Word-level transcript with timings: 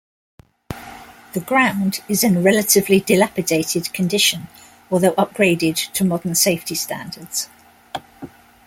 The 1.33 1.41
ground 1.45 1.99
is 2.09 2.23
in 2.23 2.35
a 2.35 2.41
relatively 2.41 3.01
dilapidated 3.01 3.93
condition, 3.93 4.47
although 4.89 5.11
upgraded 5.13 5.75
to 5.93 6.03
modern 6.03 6.33
safety 6.33 6.73
standards. 6.73 7.49